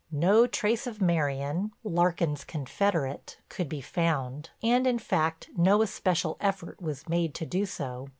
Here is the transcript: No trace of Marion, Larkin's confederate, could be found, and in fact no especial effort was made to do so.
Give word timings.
No 0.11 0.47
trace 0.47 0.87
of 0.87 0.99
Marion, 0.99 1.73
Larkin's 1.83 2.43
confederate, 2.43 3.37
could 3.49 3.69
be 3.69 3.81
found, 3.81 4.49
and 4.63 4.87
in 4.87 4.97
fact 4.97 5.51
no 5.55 5.83
especial 5.83 6.37
effort 6.41 6.81
was 6.81 7.07
made 7.07 7.35
to 7.35 7.45
do 7.45 7.67
so. 7.67 8.07